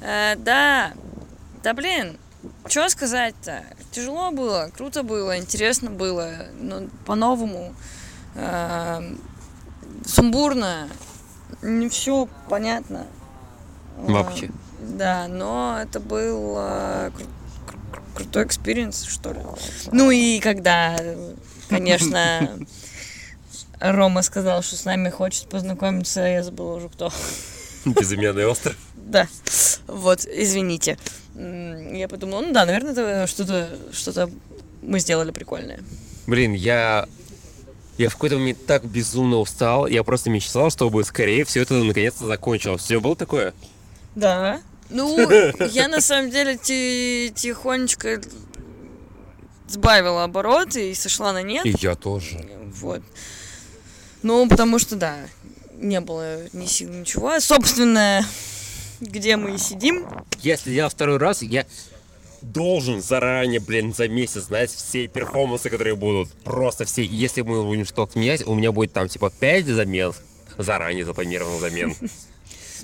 Э, 0.00 0.36
да, 0.36 0.92
да 1.62 1.74
блин, 1.74 2.16
что 2.66 2.88
сказать-то? 2.88 3.64
Тяжело 3.90 4.30
было, 4.30 4.70
круто 4.76 5.02
было, 5.02 5.38
интересно 5.38 5.90
было, 5.90 6.46
но 6.60 6.82
по-новому, 7.06 7.74
э, 8.34 9.14
сумбурно, 10.06 10.88
не 11.62 11.88
все 11.88 12.28
понятно. 12.48 13.06
Вообще. 13.96 14.46
Э, 14.46 14.50
да, 14.80 15.26
но 15.28 15.78
это 15.82 15.98
был 15.98 16.54
э, 16.58 17.10
кру- 17.16 17.26
кру- 17.66 18.02
крутой 18.14 18.44
experience, 18.44 19.04
что 19.04 19.32
ли. 19.32 19.40
Ну 19.90 20.10
и 20.12 20.38
когда, 20.38 20.96
конечно, 21.68 22.58
Рома 23.80 24.22
сказал, 24.22 24.62
что 24.62 24.76
с 24.76 24.84
нами 24.84 25.10
хочет 25.10 25.48
познакомиться, 25.48 26.20
я 26.20 26.42
забыла 26.44 26.74
уже 26.74 26.88
кто. 26.88 27.10
Безымянный 27.84 28.46
остров. 28.46 28.76
Да, 28.94 29.26
вот, 29.88 30.24
извините. 30.26 30.98
Я 31.34 32.08
подумала, 32.08 32.42
ну 32.42 32.52
да, 32.52 32.64
наверное, 32.66 32.92
это 32.92 33.26
что-то 33.26 33.68
что 33.92 34.30
мы 34.82 35.00
сделали 35.00 35.30
прикольное. 35.30 35.80
Блин, 36.26 36.52
я... 36.52 37.06
Я 37.96 38.10
в 38.10 38.12
какой-то 38.12 38.36
момент 38.38 38.64
так 38.64 38.84
безумно 38.84 39.38
устал, 39.38 39.88
я 39.88 40.04
просто 40.04 40.30
мечтал, 40.30 40.70
чтобы 40.70 41.02
скорее 41.02 41.44
все 41.44 41.62
это 41.62 41.74
наконец-то 41.74 42.26
закончилось. 42.26 42.82
Все 42.82 43.00
было 43.00 43.16
такое? 43.16 43.54
Да. 44.14 44.60
Ну, 44.88 45.28
я 45.72 45.88
на 45.88 46.00
самом 46.00 46.30
деле 46.30 46.56
ти- 46.56 47.32
тихонечко 47.34 48.20
сбавила 49.66 50.24
обороты 50.24 50.92
и 50.92 50.94
сошла 50.94 51.32
на 51.32 51.42
нет. 51.42 51.66
И 51.66 51.74
я 51.80 51.96
тоже. 51.96 52.48
Вот. 52.72 53.02
Ну, 54.22 54.48
потому 54.48 54.78
что, 54.78 54.94
да, 54.94 55.16
не 55.76 56.00
было 56.00 56.42
ни 56.52 56.66
сил, 56.66 56.90
ничего. 56.90 57.40
Собственно, 57.40 58.24
где 59.00 59.36
мы 59.36 59.54
и 59.54 59.58
сидим. 59.58 60.06
Если 60.40 60.72
я 60.72 60.88
второй 60.88 61.18
раз, 61.18 61.42
я 61.42 61.66
должен 62.42 63.02
заранее, 63.02 63.60
блин, 63.60 63.92
за 63.94 64.08
месяц 64.08 64.44
знать 64.44 64.70
все 64.70 65.08
перформансы, 65.08 65.70
которые 65.70 65.96
будут. 65.96 66.30
Просто 66.44 66.84
все. 66.84 67.04
Если 67.04 67.42
мы 67.42 67.64
будем 67.64 67.84
что-то 67.84 68.18
менять, 68.18 68.46
у 68.46 68.54
меня 68.54 68.72
будет 68.72 68.92
там 68.92 69.08
типа 69.08 69.30
5 69.30 69.66
замен. 69.66 70.12
Заранее 70.56 71.04
запланированных 71.04 71.60
замен. 71.60 71.94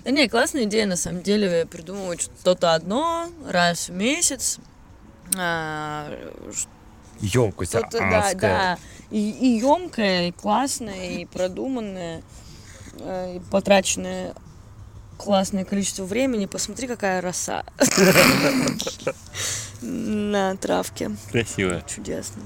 Да 0.04 0.10
не, 0.10 0.28
классная 0.28 0.64
идея, 0.64 0.86
на 0.86 0.96
самом 0.96 1.22
деле, 1.22 1.66
придумывать 1.66 2.22
что-то 2.22 2.74
одно 2.74 3.28
раз 3.48 3.88
в 3.88 3.92
месяц. 3.92 4.58
А, 5.36 6.12
Емкость 7.20 7.72
да, 7.72 7.80
адская. 7.80 8.34
да. 8.34 8.78
И, 9.10 9.30
и 9.30 9.58
емкое, 9.58 10.28
и 10.28 10.32
классное, 10.32 11.10
и 11.10 11.24
продуманное, 11.24 12.22
э, 12.98 13.36
и 13.36 13.40
потраченное 13.50 14.34
классное 15.16 15.64
количество 15.64 16.04
времени. 16.04 16.46
Посмотри, 16.46 16.86
какая 16.86 17.20
роса 17.20 17.64
на 19.80 20.56
травке. 20.56 21.10
Красиво. 21.30 21.82
Чудесно. 21.86 22.42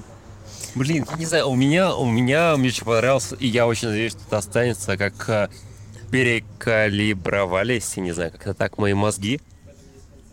Блин, 0.75 1.05
я 1.09 1.17
не 1.17 1.25
знаю, 1.25 1.49
у 1.49 1.55
меня, 1.55 1.95
у 1.95 2.05
меня 2.05 2.55
мне 2.55 2.69
очень 2.69 2.85
понравился, 2.85 3.35
и 3.35 3.47
я 3.47 3.65
очень 3.65 3.87
надеюсь, 3.87 4.11
что 4.11 4.21
это 4.27 4.37
останется, 4.37 4.97
как 4.97 5.29
э, 5.29 5.49
перекалибровались, 6.11 7.93
я 7.95 8.03
не 8.03 8.11
знаю, 8.11 8.31
как-то 8.31 8.53
так 8.53 8.77
мои 8.77 8.93
мозги. 8.93 9.41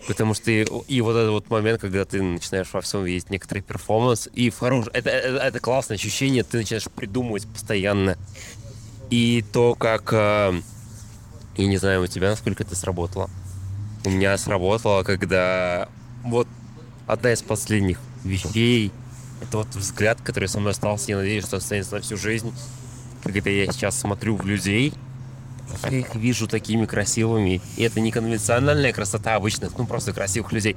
Потому 0.06 0.34
что 0.34 0.50
и, 0.50 0.66
и 0.88 1.00
вот 1.00 1.16
этот 1.16 1.30
вот 1.30 1.50
момент, 1.50 1.80
когда 1.80 2.04
ты 2.04 2.22
начинаешь 2.22 2.68
во 2.72 2.80
всем 2.80 3.02
видеть 3.02 3.30
некоторый 3.30 3.60
перформанс, 3.60 4.28
и 4.32 4.50
в 4.50 4.58
хорош- 4.58 4.90
это, 4.92 5.08
это, 5.10 5.38
это 5.38 5.58
классное 5.58 5.96
ощущение, 5.96 6.44
ты 6.44 6.58
начинаешь 6.58 6.84
придумывать 6.94 7.46
постоянно. 7.48 8.16
И 9.10 9.44
то, 9.52 9.74
как, 9.74 10.12
я 11.56 11.66
не 11.66 11.76
знаю, 11.76 12.02
у 12.02 12.06
тебя 12.06 12.30
насколько 12.30 12.62
это 12.62 12.76
сработало. 12.76 13.30
У 14.04 14.10
меня 14.10 14.36
сработало, 14.38 15.02
когда 15.02 15.88
вот 16.22 16.46
одна 17.06 17.32
из 17.32 17.42
последних 17.42 17.98
вещей, 18.24 18.92
это 19.42 19.58
вот 19.58 19.68
взгляд, 19.74 20.20
который 20.22 20.48
со 20.48 20.60
мной 20.60 20.72
остался, 20.72 21.12
я 21.12 21.16
надеюсь, 21.18 21.44
что 21.44 21.56
останется 21.56 21.94
на 21.96 22.00
всю 22.00 22.16
жизнь. 22.16 22.52
Когда 23.22 23.50
я 23.50 23.66
сейчас 23.72 23.98
смотрю 23.98 24.36
в 24.36 24.46
людей, 24.46 24.92
я 25.90 25.98
их 25.98 26.14
вижу 26.14 26.46
такими 26.46 26.86
красивыми. 26.86 27.60
И 27.76 27.82
это 27.82 28.00
не 28.00 28.12
конвенциональная 28.12 28.92
красота 28.92 29.34
обычных, 29.34 29.76
ну 29.76 29.86
просто 29.86 30.12
красивых 30.12 30.52
людей. 30.52 30.76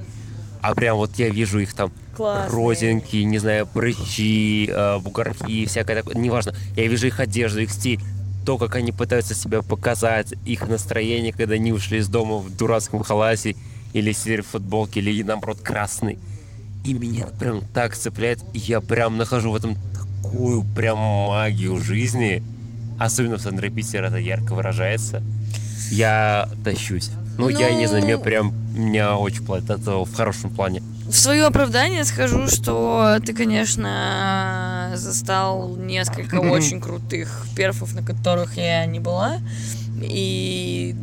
А 0.62 0.76
прям 0.76 0.98
вот 0.98 1.16
я 1.18 1.30
вижу 1.30 1.60
их 1.60 1.74
там 1.74 1.92
Классные. 2.18 2.50
розинки, 2.54 3.16
не 3.18 3.38
знаю, 3.38 3.66
прыщи, 3.66 4.68
э, 4.70 5.00
бугорки, 5.00 5.66
всякое 5.68 5.98
такое. 5.98 6.16
Неважно. 6.16 6.54
Я 6.76 6.88
вижу 6.88 7.08
их 7.08 7.20
одежду, 7.20 7.62
их 7.62 7.72
стиль. 7.72 8.02
То, 8.50 8.58
как 8.58 8.78
они 8.78 8.92
пытаются 8.92 9.36
себя 9.36 9.62
показать, 9.62 10.34
их 10.44 10.68
настроение, 10.68 11.32
когда 11.32 11.54
они 11.54 11.72
ушли 11.72 12.00
из 12.00 12.08
дома 12.08 12.38
в 12.38 12.58
дурацком 12.58 13.04
халате 13.04 13.56
или 13.94 14.12
серой 14.12 14.42
футболке, 14.42 15.02
или 15.02 15.22
наоборот 15.22 15.60
красный. 15.62 16.18
И 16.84 16.96
меня 16.96 17.28
прям 17.28 17.62
так 17.76 17.96
цепляет. 17.96 18.40
и 18.54 18.58
Я 18.58 18.82
прям 18.82 19.18
нахожу 19.18 19.52
в 19.52 19.56
этом 19.56 19.78
такую 19.94 20.64
прям 20.64 20.98
магию 20.98 21.78
жизни. 21.78 22.42
Особенно 22.98 23.38
в 23.38 23.42
центре 23.44 23.70
Питера 23.70 24.08
это 24.08 24.18
ярко 24.18 24.56
выражается. 24.56 25.22
Я 25.92 26.50
тащусь. 26.64 27.12
Ну, 27.38 27.50
я 27.50 27.70
не 27.76 27.86
знаю, 27.86 28.04
меня 28.04 28.18
Ну- 28.18 28.24
прям, 28.24 28.52
меня 28.74 29.16
очень 29.16 29.46
платит 29.46 29.70
от 29.70 29.82
этого 29.82 30.06
в 30.06 30.14
хорошем 30.16 30.50
плане. 30.50 30.82
В 31.10 31.16
свое 31.16 31.46
оправдание 31.46 32.06
скажу, 32.06 32.48
что 32.48 33.18
ты, 33.26 33.34
конечно, 33.34 34.92
застал 34.96 35.76
несколько 35.76 36.36
очень 36.36 36.80
крутых 36.80 37.48
перфов, 37.56 37.96
на 37.96 38.04
которых 38.04 38.58
я 38.58 38.86
не 38.86 39.00
была. 39.00 39.40
И, 40.02 40.96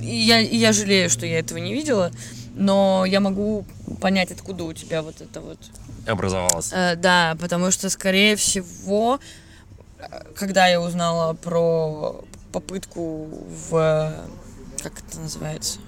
я, 0.00 0.38
я 0.38 0.72
жалею, 0.72 1.10
что 1.10 1.26
я 1.26 1.40
этого 1.40 1.58
не 1.58 1.74
видела. 1.74 2.12
Но 2.54 3.04
я 3.04 3.18
могу 3.18 3.66
понять, 4.00 4.30
откуда 4.30 4.62
у 4.62 4.72
тебя 4.72 5.02
вот 5.02 5.20
это 5.20 5.40
вот 5.40 5.58
Образовалось. 6.06 6.70
Э, 6.72 6.96
да, 6.96 7.36
потому 7.40 7.70
что, 7.70 7.90
скорее 7.90 8.36
всего, 8.36 9.18
э, 9.98 10.04
когда 10.36 10.66
я 10.66 10.80
узнала 10.80 11.34
про 11.34 12.24
попытку 12.52 13.28
в... 13.70 14.14
Как 14.82 14.92
это 15.00 15.20
называется? 15.20 15.78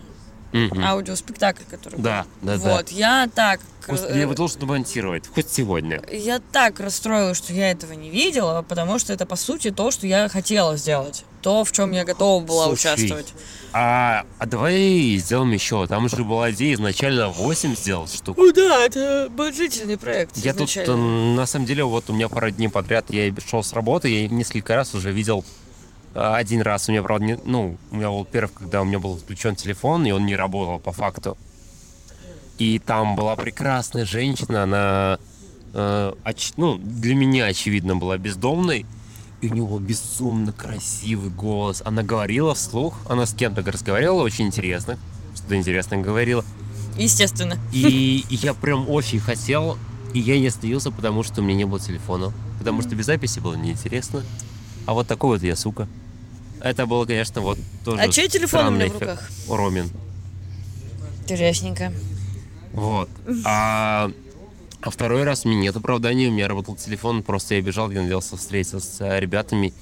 Мгм. 0.57 0.85
Аудиоспектакль, 0.85 1.63
который... 1.71 1.99
Да, 1.99 2.27
был. 2.41 2.49
да, 2.49 2.59
да. 2.59 2.77
Вот, 2.77 2.91
я 2.91 3.29
так... 3.35 3.61
Э, 3.89 3.95
я 4.11 4.23
его 4.23 4.35
должен 4.35 4.67
монтировать, 4.67 5.25
хоть 5.29 5.49
сегодня. 5.49 6.03
я 6.11 6.41
так 6.53 6.81
расстроилась, 6.81 7.39
что 7.39 7.53
я 7.53 7.71
этого 7.71 7.93
не 7.93 8.11
видела, 8.11 8.63
потому 8.63 8.99
что 8.99 9.13
это, 9.13 9.27
по 9.27 9.37
сути, 9.37 9.71
то, 9.71 9.91
что 9.91 10.07
я 10.07 10.29
хотела 10.29 10.77
сделать. 10.77 11.25
То, 11.43 11.63
в 11.65 11.71
чем 11.71 11.93
я 11.93 12.05
готова 12.05 12.43
была 12.43 12.65
Слушай, 12.67 12.95
участвовать. 12.95 13.33
А, 13.73 14.25
а 14.39 14.47
давай 14.47 15.17
сделаем 15.19 15.53
еще. 15.53 15.87
Там 15.87 16.09
же 16.09 16.25
была 16.25 16.51
идея 16.51 16.75
изначально 16.75 17.29
8 17.29 17.77
сделать 17.77 18.13
штук. 18.13 18.37
Ну 18.37 18.53
да, 18.53 18.85
это 18.85 19.29
бюджетный 19.31 19.97
проект 19.97 20.37
Я 20.39 20.55
тут, 20.55 20.63
изначально. 20.71 20.93
э, 20.93 21.35
на 21.37 21.47
самом 21.47 21.67
деле, 21.67 21.85
вот 21.85 22.11
у 22.11 22.13
меня 22.13 22.29
пару 22.29 22.51
дней 22.51 22.69
подряд 22.69 23.07
я 23.11 23.33
шел 23.49 23.63
с 23.63 23.73
работы, 23.73 24.09
я 24.09 24.27
несколько 24.29 24.75
раз 24.75 24.95
уже 24.95 25.13
видел 25.13 25.45
э, 25.45 25.66
один 26.17 26.63
раз 26.63 26.89
у 26.89 26.93
меня, 26.93 27.03
правда, 27.03 27.25
не, 27.27 27.39
ну, 27.45 27.77
у 27.91 27.97
меня 27.97 28.09
был 28.09 28.25
первый, 28.25 28.51
когда 28.51 28.81
у 28.83 28.85
меня 28.85 28.99
был 28.99 29.17
включен 29.17 29.55
телефон, 29.55 30.07
и 30.07 30.11
он 30.13 30.25
не 30.27 30.37
работал 30.37 30.79
по 30.79 30.93
факту. 30.93 31.37
И 32.59 32.79
там 32.79 33.17
была 33.17 33.37
прекрасная 33.37 34.07
женщина, 34.07 34.63
она, 34.63 35.19
э, 35.75 36.13
оч- 36.25 36.55
ну, 36.57 36.79
для 36.79 37.15
меня, 37.15 37.45
очевидно, 37.47 37.97
была 37.97 38.17
бездомной, 38.17 38.87
и 39.43 39.49
у 39.49 39.67
был 39.67 39.79
безумно 39.79 40.53
красивый 40.53 41.29
голос. 41.31 41.83
Она 41.85 42.03
говорила 42.03 42.55
вслух, 42.55 42.95
она 43.09 43.27
с 43.27 43.35
кем-то 43.35 43.63
разговаривала, 43.63 44.23
очень 44.23 44.47
интересно, 44.47 44.99
что-то 45.35 45.57
интересное 45.57 46.01
говорила. 46.01 46.45
Естественно. 46.97 47.59
И 47.73 48.25
я 48.31 48.55
прям 48.55 48.89
очень 48.89 49.21
хотел, 49.21 49.77
и 50.15 50.19
я 50.19 50.39
не 50.41 50.47
остановился, 50.47 50.91
потому 50.91 51.23
что 51.23 51.43
у 51.43 51.45
меня 51.45 51.59
не 51.59 51.65
было 51.67 51.79
телефона. 51.79 52.33
Потому 52.59 52.81
что 52.81 52.95
без 52.95 53.05
записи 53.05 53.39
было 53.39 53.55
неинтересно. 53.55 54.25
А 54.87 54.95
вот 54.95 55.07
такой 55.07 55.37
вот 55.37 55.43
я, 55.43 55.57
сука. 55.57 55.87
Это 56.67 56.87
было, 56.87 57.05
конечно, 57.05 57.41
вот 57.41 57.59
тоже 57.85 58.03
А 58.03 58.09
чей 58.09 58.29
телефон 58.29 58.67
у 58.67 58.71
меня 58.71 58.89
в 58.89 58.95
руках? 58.95 59.31
Ромин. 59.49 59.89
Интересненько. 61.23 61.93
Вот. 62.73 63.09
А, 63.45 64.11
а 64.81 64.91
второй 64.91 65.23
раз 65.25 65.45
у 65.45 65.49
меня 65.49 65.61
нет 65.61 65.77
оправдания, 65.77 66.29
у 66.29 66.33
меня 66.33 66.49
работал 66.49 66.77
телефон, 66.77 67.23
просто 67.23 67.55
я 67.55 67.63
бежал, 67.63 67.91
я 67.91 68.01
надеялся 68.01 68.37
встретиться 68.37 68.81
с 68.81 69.01
э, 69.01 69.21
ребятами, 69.21 69.73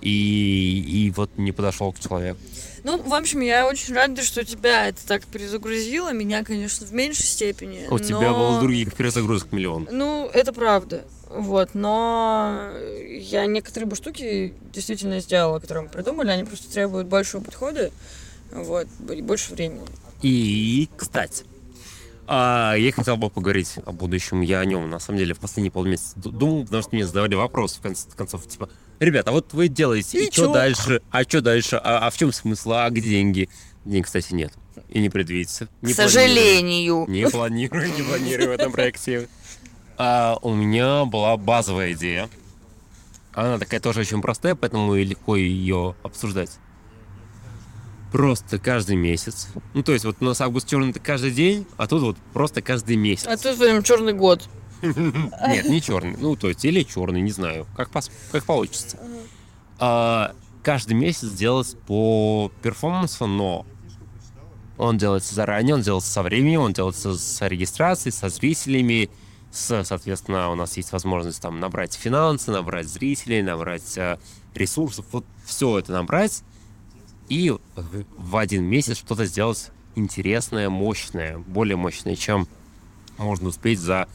и, 0.00 1.06
и 1.06 1.10
вот 1.10 1.30
не 1.36 1.52
подошел 1.52 1.92
к 1.92 2.00
человеку. 2.00 2.38
Ну, 2.82 3.02
в 3.02 3.14
общем, 3.14 3.40
я 3.40 3.66
очень 3.66 3.94
рада, 3.94 4.22
что 4.22 4.44
тебя 4.44 4.88
это 4.88 5.06
так 5.06 5.24
перезагрузило. 5.26 6.12
Меня, 6.12 6.44
конечно, 6.44 6.86
в 6.86 6.92
меньшей 6.92 7.24
степени. 7.24 7.86
У 7.90 7.98
тебя 7.98 8.30
но- 8.30 8.38
было 8.38 8.60
других 8.60 8.94
перезагрузок 8.94 9.52
миллион. 9.52 9.88
Ну, 9.90 10.28
это 10.32 10.52
правда. 10.52 11.04
Вот, 11.34 11.70
но 11.74 12.70
я 13.08 13.46
некоторые 13.46 13.88
бы 13.88 13.96
штуки 13.96 14.54
действительно 14.72 15.20
сделала, 15.20 15.58
которые 15.58 15.84
мы 15.84 15.88
придумали, 15.90 16.30
они 16.30 16.44
просто 16.44 16.70
требуют 16.70 17.08
большего 17.08 17.40
подхода, 17.40 17.90
вот, 18.52 18.86
и 19.12 19.20
больше 19.20 19.52
времени. 19.54 19.84
И, 20.22 20.88
кстати, 20.96 21.44
а, 22.26 22.74
я 22.74 22.92
хотел 22.92 23.16
бы 23.16 23.30
поговорить 23.30 23.74
о 23.84 23.92
будущем. 23.92 24.40
Я 24.42 24.60
о 24.60 24.64
нем, 24.64 24.88
на 24.88 24.98
самом 25.00 25.18
деле, 25.18 25.34
в 25.34 25.40
последние 25.40 25.72
полмесяца 25.72 26.18
ду- 26.18 26.30
думал, 26.30 26.64
потому 26.64 26.82
что 26.82 26.94
мне 26.94 27.04
задавали 27.06 27.34
вопрос, 27.34 27.74
в 27.74 27.80
конце 27.80 28.08
концов, 28.16 28.46
типа, 28.46 28.68
ребята, 29.00 29.30
а 29.30 29.32
вот 29.32 29.52
вы 29.52 29.68
делаете, 29.68 30.18
и, 30.18 30.28
И 30.28 30.32
что 30.32 30.46
чё?» 30.46 30.52
дальше? 30.52 31.02
А 31.10 31.22
что 31.24 31.40
дальше? 31.40 31.80
А, 31.82 32.06
а 32.06 32.10
в 32.10 32.16
чем 32.16 32.32
смысл? 32.32 32.72
А 32.72 32.90
где 32.90 33.08
деньги? 33.10 33.48
Дней, 33.84 34.02
кстати, 34.02 34.32
нет. 34.32 34.52
И 34.88 35.00
не 35.00 35.10
предвидится. 35.10 35.68
К 35.82 35.88
сожалению. 35.90 37.04
Не 37.08 37.28
планирую, 37.28 37.92
не 37.94 38.02
планирую 38.02 38.48
в 38.48 38.52
этом 38.52 38.72
проекте. 38.72 39.28
А 39.96 40.36
у 40.42 40.54
меня 40.54 41.04
была 41.04 41.36
базовая 41.36 41.92
идея. 41.92 42.28
Она 43.32 43.58
такая 43.58 43.80
тоже 43.80 44.00
очень 44.00 44.22
простая, 44.22 44.54
поэтому 44.54 44.94
легко 44.94 45.36
ее 45.36 45.94
обсуждать. 46.02 46.58
Просто 48.12 48.58
каждый 48.60 48.94
месяц. 48.96 49.48
Ну, 49.72 49.82
то 49.82 49.92
есть 49.92 50.04
вот 50.04 50.16
у 50.20 50.24
нас 50.24 50.40
август 50.40 50.68
черный 50.68 50.90
это 50.90 51.00
каждый 51.00 51.32
день, 51.32 51.66
а 51.76 51.88
тут 51.88 52.02
вот 52.02 52.16
просто 52.32 52.62
каждый 52.62 52.96
месяц. 52.96 53.26
А 53.26 53.36
тут 53.36 53.58
прям 53.58 53.82
черный 53.82 54.12
год. 54.12 54.48
Нет, 54.82 55.68
не 55.68 55.80
черный. 55.80 56.16
Ну, 56.18 56.36
то 56.36 56.48
есть, 56.48 56.64
или 56.64 56.82
черный, 56.82 57.20
не 57.20 57.32
знаю. 57.32 57.66
Как, 57.76 57.90
пос- 57.90 58.12
как 58.30 58.44
получится. 58.44 58.98
А, 59.80 60.34
каждый 60.62 60.92
месяц 60.92 61.30
делать 61.30 61.76
по 61.86 62.52
перформансу, 62.62 63.26
но 63.26 63.66
он 64.78 64.98
делается 64.98 65.34
заранее, 65.34 65.74
он 65.74 65.82
делается 65.82 66.10
со 66.10 66.22
временем, 66.22 66.60
он 66.60 66.72
делается 66.72 67.16
с 67.16 67.48
регистрацией, 67.48 68.12
со 68.12 68.28
зрителями, 68.28 69.10
соответственно, 69.54 70.50
у 70.50 70.54
нас 70.54 70.76
есть 70.76 70.92
возможность 70.92 71.40
там 71.40 71.60
набрать 71.60 71.94
финансы, 71.94 72.50
набрать 72.50 72.88
зрителей, 72.88 73.42
набрать 73.42 73.96
э, 73.96 74.18
ресурсов, 74.54 75.06
вот 75.12 75.24
все 75.44 75.78
это 75.78 75.92
набрать 75.92 76.42
и 77.28 77.54
в- 77.76 78.36
один 78.36 78.64
месяц 78.64 78.98
что-то 78.98 79.24
сделать 79.26 79.70
интересное, 79.94 80.68
мощное, 80.68 81.38
более 81.38 81.76
мощное, 81.76 82.16
чем 82.16 82.48
можно 83.16 83.48
успеть 83.48 83.78
за 83.78 84.08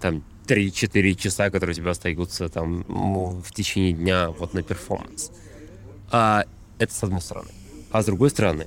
там 0.00 0.22
3-4 0.46 1.14
часа, 1.14 1.50
которые 1.50 1.74
у 1.74 1.76
тебя 1.76 1.90
остаются 1.90 2.48
там 2.48 2.84
ну, 2.88 3.42
в 3.44 3.52
течение 3.52 3.92
дня 3.92 4.30
вот 4.30 4.54
на 4.54 4.62
перформанс. 4.62 5.30
А 6.10 6.44
это 6.78 6.94
с 6.94 7.02
одной 7.02 7.20
стороны. 7.20 7.50
А 7.90 8.02
с 8.02 8.06
другой 8.06 8.30
стороны, 8.30 8.66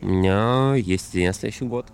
у 0.00 0.06
меня 0.06 0.74
есть 0.76 1.10
идеи 1.10 1.26
на 1.26 1.32
следующий 1.32 1.64
год. 1.64 1.86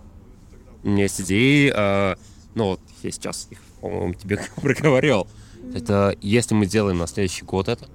У 0.82 0.88
меня 0.88 1.04
есть 1.04 1.20
идеи, 1.20 1.72
а, 1.74 2.16
ну 2.54 2.64
вот 2.66 2.80
я 3.02 3.10
сейчас 3.10 3.48
их, 3.50 3.58
по-моему, 3.80 4.14
тебе 4.14 4.40
проговорил. 4.56 5.26
Это 5.74 6.16
если 6.20 6.54
мы 6.54 6.66
делаем 6.66 6.98
на 6.98 7.06
следующий 7.06 7.44
год 7.44 7.68
это, 7.68 7.88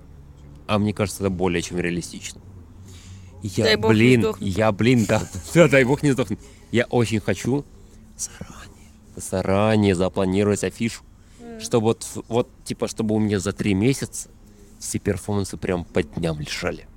а 0.68 0.80
мне 0.80 0.94
кажется, 0.94 1.24
это 1.24 1.30
более 1.30 1.62
чем 1.62 1.78
реалистично. 1.80 2.42
Я, 3.42 3.66
Дай 3.66 3.76
бог 3.76 3.92
не 3.92 3.96
блин, 3.96 4.22
сдохнуть. 4.22 4.58
я, 4.58 4.72
блин, 4.72 5.06
да, 5.08 5.22
да, 5.54 5.68
дай 5.68 5.84
бог 5.84 6.02
не 6.04 6.12
сдохнуть. 6.12 6.40
Я 6.72 6.86
очень 6.86 7.20
хочу 7.20 7.66
заранее, 8.18 8.92
заранее 9.16 9.96
запланировать 9.96 10.64
афишу, 10.64 11.04
чтобы 11.60 11.88
вот, 11.88 12.08
вот, 12.28 12.50
типа, 12.64 12.88
чтобы 12.88 13.16
у 13.16 13.20
меня 13.20 13.40
за 13.40 13.54
три 13.54 13.74
месяца 13.74 14.30
все 14.80 15.00
перформансы 15.00 15.58
прям 15.58 15.84
по 15.86 16.02
дням 16.02 16.40
лежали. 16.40 16.88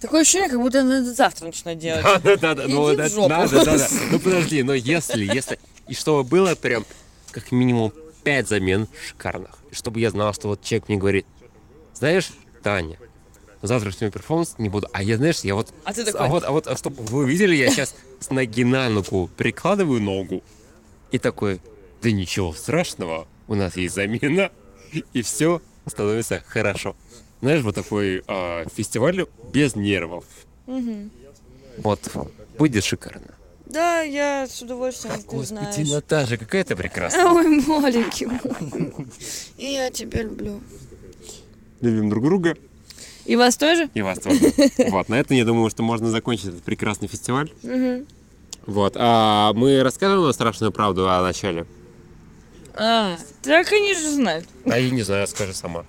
Такое 0.00 0.22
ощущение, 0.22 0.48
как 0.48 0.60
будто 0.60 0.82
надо 0.82 1.12
завтра 1.14 1.46
начинать 1.46 1.78
делать. 1.78 2.04
Да, 2.22 2.36
да, 2.36 2.54
да, 2.54 2.64
ну 2.68 2.88
это 2.88 3.28
надо, 3.28 3.64
да, 3.64 3.76
да. 3.78 3.88
Ну 4.10 4.18
подожди, 4.18 4.62
но 4.62 4.74
если, 4.74 5.24
если, 5.24 5.58
и 5.88 5.94
чтобы 5.94 6.24
было 6.24 6.54
прям 6.54 6.84
как 7.30 7.52
минимум 7.52 7.92
пять 8.24 8.48
замен 8.48 8.88
шикарных, 9.06 9.58
И 9.70 9.74
чтобы 9.74 10.00
я 10.00 10.10
знал, 10.10 10.34
что 10.34 10.48
вот 10.48 10.62
человек 10.62 10.88
мне 10.88 10.98
говорит, 10.98 11.26
знаешь, 11.94 12.30
Таня, 12.62 12.98
завтрашний 13.62 14.10
перформанс 14.10 14.56
не 14.58 14.68
буду, 14.68 14.88
а 14.92 15.02
я, 15.02 15.16
знаешь, 15.16 15.40
я 15.40 15.54
вот, 15.54 15.72
А 15.84 15.92
ты 15.92 16.02
а 16.02 16.04
такой, 16.04 16.28
вот, 16.28 16.44
а 16.44 16.50
вот, 16.50 16.66
а 16.66 16.76
чтобы 16.76 17.02
вы 17.04 17.28
видели, 17.28 17.54
я 17.54 17.70
сейчас 17.70 17.94
с 18.20 18.30
ноги 18.30 18.64
на 18.64 18.88
ногу 18.88 19.30
прикладываю 19.36 20.00
ногу 20.00 20.42
и 21.10 21.18
такой, 21.18 21.60
да 22.02 22.10
ничего 22.10 22.52
страшного, 22.52 23.26
у 23.48 23.54
нас 23.54 23.76
есть 23.76 23.94
замена, 23.94 24.50
и 25.12 25.22
все 25.22 25.62
становится 25.86 26.42
хорошо. 26.46 26.96
Знаешь, 27.40 27.62
вот 27.62 27.74
такой 27.74 28.22
а, 28.26 28.64
фестиваль 28.74 29.26
без 29.52 29.76
нервов. 29.76 30.24
Вот, 31.78 32.00
будет 32.58 32.82
шикарно. 32.84 33.34
да, 33.66 34.00
я 34.00 34.46
с 34.46 34.62
удовольствием, 34.62 35.16
ты 35.16 35.22
Господи, 35.26 35.46
знаешь. 35.46 35.88
Наташа, 35.90 36.36
какая 36.38 36.64
ты 36.64 36.74
прекрасная. 36.74 37.26
Ой, 37.26 37.60
маленький 37.66 38.26
мой. 38.26 38.40
И 39.58 39.66
я 39.66 39.90
тебя 39.90 40.22
люблю. 40.22 40.60
Любим 41.82 42.08
друг 42.08 42.24
друга. 42.24 42.56
И 43.26 43.36
вас 43.36 43.56
тоже? 43.56 43.90
И 43.92 44.00
вас 44.02 44.18
тоже. 44.20 44.40
Вот, 44.90 45.08
на 45.10 45.16
этом 45.16 45.36
я 45.36 45.44
думаю, 45.44 45.68
что 45.68 45.82
можно 45.82 46.08
закончить 46.10 46.46
этот 46.46 46.62
прекрасный 46.62 47.08
фестиваль. 47.08 47.50
Вот, 48.64 48.94
а 48.96 49.52
мы 49.52 49.82
расскажем 49.82 50.22
вам 50.22 50.32
страшную 50.32 50.72
правду 50.72 51.08
о 51.10 51.22
начале? 51.22 51.66
А, 52.74 53.16
так 53.42 53.70
они 53.72 53.94
же 53.94 54.10
знают. 54.10 54.48
А 54.64 54.78
я 54.78 54.90
не 54.90 55.02
знаю, 55.02 55.26
скажи 55.26 55.52
сама. 55.54 55.84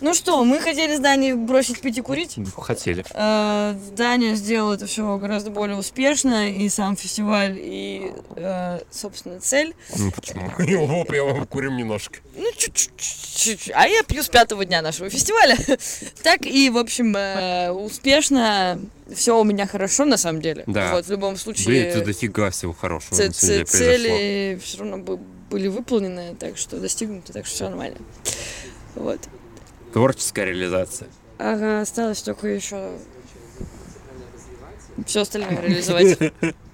Ну 0.00 0.12
что, 0.12 0.44
мы 0.44 0.60
хотели 0.60 0.96
с 0.96 1.00
Даней 1.00 1.32
бросить 1.32 1.80
пить 1.80 1.96
и 1.98 2.02
курить. 2.02 2.36
Хотели. 2.56 3.04
Э, 3.14 3.74
Даня 3.96 4.34
сделал 4.34 4.72
это 4.72 4.86
все 4.86 5.16
гораздо 5.16 5.50
более 5.50 5.76
успешно, 5.76 6.50
и 6.50 6.68
сам 6.68 6.96
фестиваль, 6.96 7.56
и, 7.58 8.12
э, 8.36 8.80
собственно, 8.90 9.40
цель. 9.40 9.74
Ну 9.96 10.10
почему? 10.10 10.50
Его 10.58 11.04
прямо 11.04 11.46
курим 11.46 11.76
немножко. 11.78 12.18
Ну, 12.36 12.44
чуть-чуть. 12.56 13.70
А 13.74 13.86
я 13.88 14.02
пью 14.02 14.22
с 14.22 14.28
пятого 14.28 14.64
дня 14.66 14.82
нашего 14.82 15.08
фестиваля. 15.08 15.56
Так 16.22 16.44
и, 16.44 16.68
в 16.70 16.76
общем, 16.78 17.16
э, 17.16 17.70
успешно. 17.70 18.80
Все 19.14 19.38
у 19.38 19.44
меня 19.44 19.66
хорошо, 19.66 20.04
на 20.04 20.16
самом 20.16 20.42
деле. 20.42 20.64
Да. 20.66 20.92
Вот, 20.92 21.06
в 21.06 21.10
любом 21.10 21.30
Блин, 21.34 21.38
случае, 21.38 21.94
тут 21.94 22.04
дофига 22.04 22.50
всего 22.50 22.72
хорошего 22.72 23.14
ц- 23.16 23.30
ц- 23.30 23.64
цели 23.64 24.58
все 24.62 24.78
равно 24.78 24.98
бы- 24.98 25.20
были 25.48 25.68
выполнены, 25.68 26.34
так 26.34 26.58
что 26.58 26.80
достигнуты, 26.80 27.32
так 27.32 27.46
что 27.46 27.54
все 27.54 27.68
нормально. 27.68 27.98
Вот. 28.96 29.20
Творческая 29.96 30.44
реализация. 30.44 31.08
Ага, 31.38 31.80
осталось 31.80 32.20
только 32.20 32.48
еще 32.48 32.90
все 35.06 35.22
остальное 35.22 35.58
реализовать. 35.62 36.18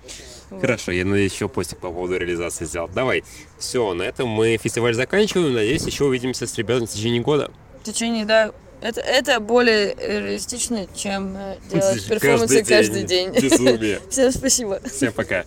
Хорошо, 0.61 0.91
я 0.91 1.05
надеюсь, 1.05 1.33
еще 1.33 1.49
постик 1.49 1.79
по 1.79 1.93
поводу 1.93 2.17
реализации 2.17 2.65
сделал. 2.65 2.89
Давай. 2.89 3.23
Все, 3.61 3.95
на 3.95 4.03
этом 4.03 4.27
мы 4.27 4.57
фестиваль 4.57 4.95
заканчиваем. 4.95 5.55
Надеюсь, 5.55 5.87
еще 5.87 6.07
увидимся 6.07 6.49
с 6.49 6.59
ребятами 6.59 6.87
в 6.87 6.91
течение 6.91 7.23
года. 7.23 7.53
В 7.81 7.85
течение, 7.85 8.25
да, 8.25 8.51
это, 8.81 9.01
это 9.01 9.39
более 9.39 9.95
реалистично, 9.95 10.89
чем 10.93 11.37
э, 11.37 11.59
делать 11.71 12.05
перформансы 12.09 12.65
каждый 12.65 13.05
день. 13.05 13.33
Всем 14.11 14.33
спасибо. 14.33 14.81
Всем 14.85 15.13
пока. 15.13 15.45